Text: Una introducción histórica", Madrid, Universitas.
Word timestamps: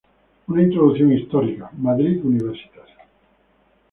Una 0.47 0.63
introducción 0.63 1.11
histórica", 1.13 1.69
Madrid, 1.77 2.21
Universitas. 2.25 2.89